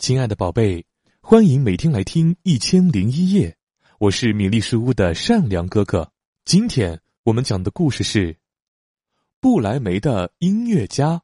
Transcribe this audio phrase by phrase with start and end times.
[0.00, 0.82] 亲爱的宝贝，
[1.20, 3.50] 欢迎每天来听《一千零一夜》，
[3.98, 6.10] 我是米粒书屋的善良哥哥。
[6.46, 8.32] 今天我们讲的故事是
[9.42, 11.20] 《不来梅的音乐家》。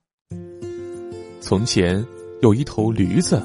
[1.40, 2.06] 从前
[2.42, 3.42] 有一头驴子，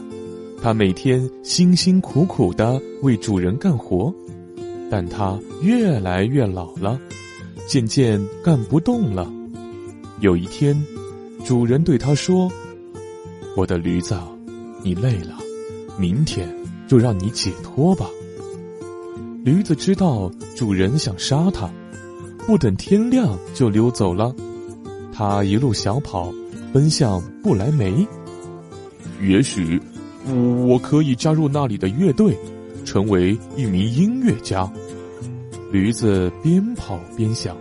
[0.62, 4.14] 它每天辛辛苦苦的为主人干活，
[4.92, 7.00] 但它越来越老了，
[7.70, 9.32] 渐渐干不动了。
[10.20, 10.76] 有一天，
[11.46, 12.52] 主人对它说
[13.56, 14.20] ：“我的驴子。”
[14.84, 15.38] 你累了，
[15.98, 16.48] 明天
[16.88, 18.08] 就让你解脱吧。
[19.44, 21.70] 驴子知道主人想杀它，
[22.46, 24.34] 不等天亮就溜走了。
[25.14, 26.32] 它一路小跑，
[26.72, 28.08] 奔向不来梅。
[29.22, 29.80] 也许
[30.66, 32.38] 我可以加入那里的乐队，
[32.86, 34.72] 成为一名音乐家。
[35.72, 37.56] 驴子边跑边想，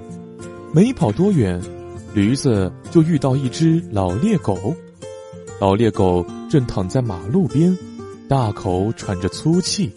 [0.73, 1.61] 没跑多远，
[2.15, 4.75] 驴子就遇到一只老猎狗。
[5.61, 7.79] 老猎狗正躺在马路边，
[8.29, 9.89] 大口喘着粗气。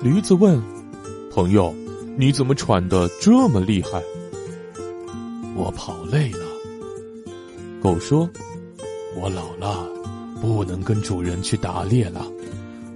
[0.00, 0.58] 驴子问
[1.30, 1.74] ：“朋友，
[2.16, 4.02] 你怎么喘得这么厉害？”
[5.54, 6.38] 我跑累了。
[7.82, 8.26] 狗说
[9.20, 9.86] ：“我老了，
[10.40, 12.26] 不能跟主人去打猎了。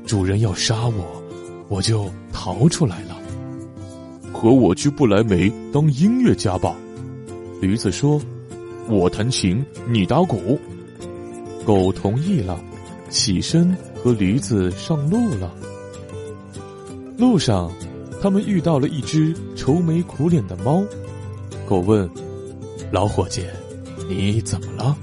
[0.06, 1.22] 主人要杀我，
[1.69, 3.15] 我就逃出来了。
[4.33, 6.75] 和我去不来梅当音乐家吧。”
[7.61, 8.19] 驴子说
[8.89, 10.59] ：“我弹琴，你打鼓。”
[11.69, 12.58] 狗同意了，
[13.11, 15.55] 起身和驴子上路了。
[17.19, 17.70] 路上，
[18.22, 20.83] 他们遇到了一只愁眉苦脸的猫。
[21.66, 22.08] 狗问
[22.91, 23.44] ：“老伙计，
[24.08, 24.97] 你怎么了？”“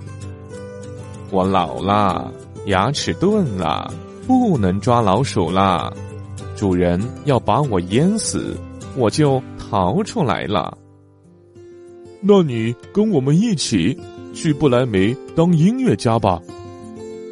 [1.29, 2.33] 我老了，
[2.65, 3.93] 牙齿钝了，
[4.25, 5.95] 不能抓老鼠了。
[6.55, 8.57] 主人要把我淹死，
[8.97, 10.75] 我就逃出来了。
[12.21, 13.95] ”“那你跟我们一起
[14.35, 16.39] 去不来梅当音乐家吧。”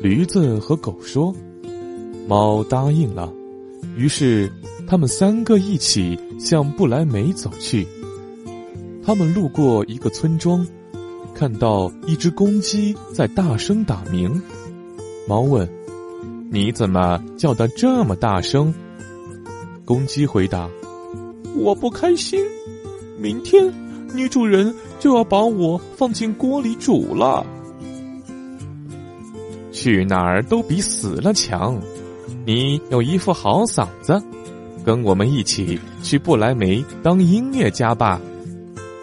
[0.02, 1.34] 驴子和狗说
[2.28, 3.32] ：“猫答应了。”
[3.96, 4.52] 于是
[4.88, 7.88] 他们三个一起向不来梅走去。
[9.06, 10.66] 他们路过一个村庄，
[11.36, 14.42] 看到一只公鸡在大声打鸣。
[15.28, 15.70] 猫问
[16.50, 18.74] ：“你怎么叫得这么大声？”
[19.86, 20.70] 公鸡回答
[21.56, 22.40] ：“我不开心，
[23.20, 23.72] 明天
[24.14, 27.46] 女主人就要把我放进锅里煮了。”
[29.72, 31.80] 去哪儿都比死了强。
[32.46, 34.22] 你有一副好嗓子，
[34.86, 38.20] 跟我们一起去不来梅当音乐家吧。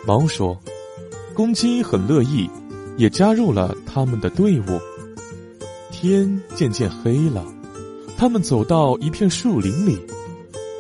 [0.07, 0.59] 猫说
[1.35, 2.49] ：“公鸡很乐意，
[2.97, 4.81] 也加入了他们的队伍。”
[5.91, 7.45] 天渐渐黑了，
[8.17, 9.99] 他们走到一片树林里。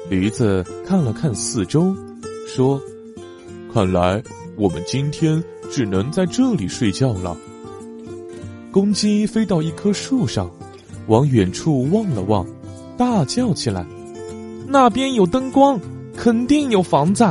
[0.08, 1.94] 驴子看了看四周，
[2.46, 2.80] 说
[3.72, 4.22] ：“看来
[4.56, 7.36] 我们今天只能在这里睡觉了。”
[8.72, 10.50] 公鸡飞到一棵树上，
[11.08, 12.46] 往远处望了望，
[12.96, 13.84] 大叫起来
[14.68, 15.80] ：“那边有灯光，
[16.16, 17.24] 肯定有房子。”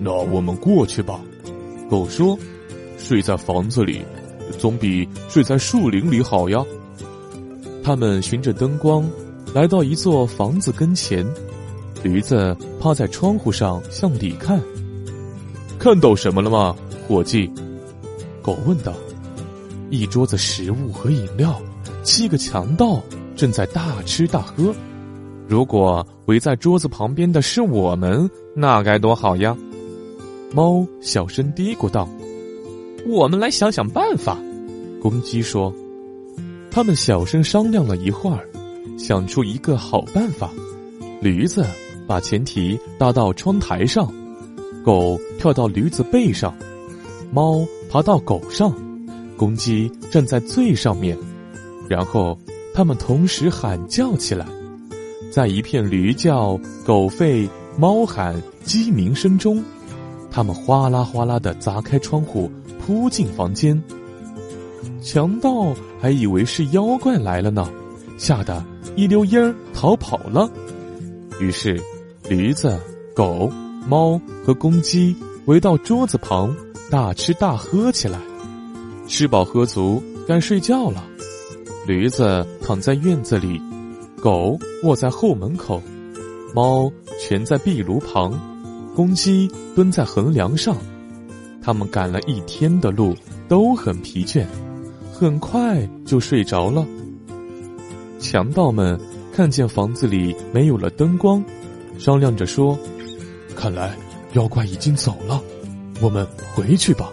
[0.00, 1.20] 那我们过去吧。
[1.90, 2.38] 狗说
[2.98, 4.02] ：“睡在房子里，
[4.58, 6.62] 总比睡在树林里好呀。”
[7.82, 9.08] 他们循着灯光，
[9.54, 11.26] 来到一座房子跟前。
[12.02, 14.60] 驴子趴在窗户上向里看，
[15.78, 16.74] 看到什么了吗，
[17.06, 17.48] 伙计？
[18.42, 18.92] 狗问道。
[19.90, 21.58] 一桌子食物和饮料，
[22.02, 23.00] 七个强盗
[23.36, 24.74] 正在大吃大喝。
[25.46, 29.56] 如果围在桌子旁边的是我们，那该多好呀！
[30.52, 32.08] 猫小声嘀咕道
[33.08, 34.36] ：“我们来想想办法。”
[35.00, 35.72] 公鸡说
[36.70, 38.46] ：“他们小声商量了一会儿，
[38.98, 40.50] 想出一个好办法。
[41.22, 41.64] 驴子
[42.06, 44.12] 把前蹄搭到窗台上，
[44.88, 46.56] 狗跳到驴子背上，
[47.30, 48.74] 猫爬到狗上。”
[49.36, 51.14] 公鸡站在最上面，
[51.86, 52.38] 然后
[52.72, 54.46] 它们同时喊叫起来，
[55.30, 57.46] 在一片驴叫、狗吠、
[57.76, 58.34] 猫喊、
[58.64, 59.62] 鸡鸣声中，
[60.30, 62.50] 他们哗啦哗啦的砸开窗户，
[62.80, 63.78] 扑进房间。
[65.02, 67.70] 强盗还以为是妖怪来了呢，
[68.16, 68.64] 吓得
[68.96, 70.50] 一溜烟儿逃跑了。
[71.40, 71.78] 于是，
[72.30, 72.80] 驴子、
[73.14, 73.52] 狗、
[73.88, 76.54] 猫和公鸡围到桌子旁，
[76.90, 78.18] 大吃大喝起来。
[79.06, 81.02] 吃饱喝足，该睡觉了。
[81.86, 83.58] 驴子躺在院子里，
[84.20, 85.82] 狗卧在后门口，
[86.54, 88.38] 猫蜷在壁炉旁，
[88.94, 90.76] 公鸡蹲在横梁上。
[91.62, 93.14] 他们赶了一天的路，
[93.48, 94.44] 都很疲倦，
[95.10, 96.86] 很快就睡着了。
[98.18, 99.00] 强盗们
[99.32, 101.42] 看见房子里没有了灯光，
[101.98, 102.78] 商量着说
[103.58, 103.96] ：“看来
[104.34, 105.42] 妖怪已经走了，
[106.00, 106.24] 我们
[106.54, 107.10] 回去吧。”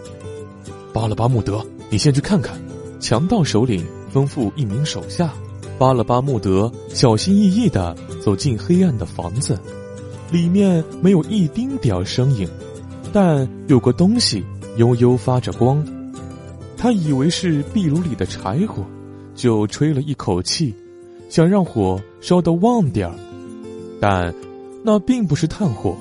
[0.94, 1.65] 巴了巴穆德。
[1.88, 2.59] 你先去看看，
[3.00, 5.31] 强盗首领吩咐一名手下。
[5.77, 9.57] 巴勒巴穆德小心翼翼的走进黑暗的房子，
[10.31, 12.48] 里面没有一丁点儿声音，
[13.13, 14.44] 但有个东西
[14.77, 15.86] 悠悠发着光。
[16.75, 18.83] 他以为是壁炉里的柴火，
[19.36, 20.74] 就吹了一口气，
[21.30, 23.15] 想让火烧得旺点儿，
[24.01, 24.33] 但
[24.83, 25.95] 那并不是炭火，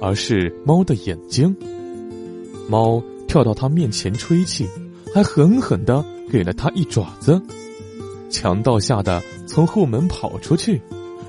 [0.00, 1.54] 而是猫的眼睛。
[2.68, 4.66] 猫跳到他面前吹气，
[5.14, 7.40] 还狠狠的给了他一爪子。
[8.30, 10.80] 强盗吓得从后门跑出去，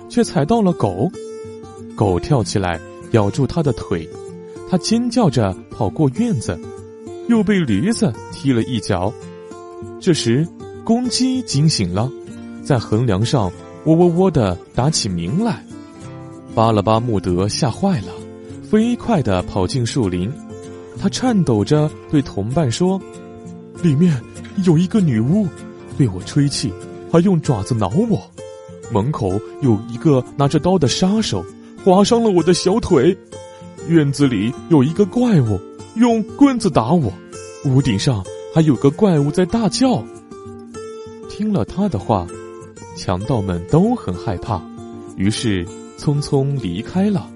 [0.10, 1.10] 却踩到了狗。
[1.96, 2.80] 狗跳起来
[3.12, 4.08] 咬住他的腿，
[4.70, 6.60] 他尖叫着跑过院子，
[7.28, 9.13] 又被驴子踢了一脚。
[10.00, 10.48] 这时，
[10.84, 12.12] 公鸡惊醒了，
[12.63, 13.52] 在横梁上
[13.86, 15.63] 喔喔喔的打起鸣来。
[16.54, 18.08] 巴勒巴穆德吓坏了，
[18.69, 20.31] 飞快地跑进树林。
[21.00, 23.00] 他颤抖着对同伴说
[23.84, 24.19] ：“里面
[24.66, 25.48] 有一个女巫，
[25.98, 26.72] 对我吹气。”
[27.10, 28.22] 还用爪子挠我，
[28.92, 29.31] 门口
[29.62, 31.42] 有一个拿着刀的杀手，
[31.86, 33.18] 划伤了我的小腿。
[33.88, 35.58] 院子里有一个怪物，
[35.96, 37.13] 用棍子打我。
[37.63, 38.22] 屋顶上
[38.54, 40.04] 还有个怪物在大叫。
[41.30, 42.28] 听了他的话，
[42.98, 44.62] 强盗们都很害怕，
[45.16, 45.66] 于是
[45.98, 47.30] 匆匆离开了。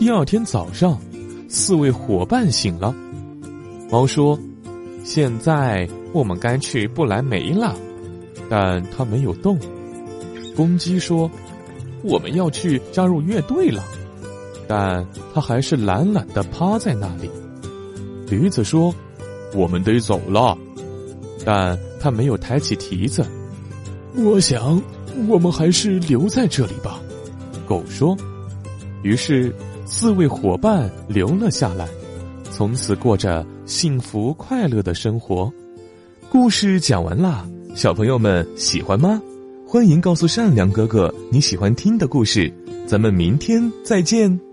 [0.00, 0.98] 第二天早上，
[1.46, 2.90] 四位伙伴醒了。
[3.90, 4.38] 猫说
[5.04, 7.76] ：“现在我们该去不来梅了。”
[8.48, 9.58] 但它没有动。
[10.56, 11.30] 公鸡说
[12.02, 13.84] ：“我们要去加入乐队了。”
[14.66, 17.30] 但它还是懒懒的趴在那里。
[18.26, 18.94] 驴子说
[19.54, 20.56] ：“我们得走了。”
[21.44, 23.22] 但它没有抬起蹄子。
[24.16, 24.82] 我想，
[25.28, 26.98] 我们还是留在这里吧。
[27.66, 28.16] 狗说。
[29.02, 29.54] 于是，
[29.92, 31.86] 四位伙伴留了下来，
[32.44, 35.52] 从此过着幸福快乐的生活。
[36.30, 37.44] 故事讲完啦。
[37.74, 39.20] 小朋友们喜欢吗？
[39.66, 42.52] 欢迎告诉善良哥哥你喜欢听的故事，
[42.86, 44.49] 咱们明天再见。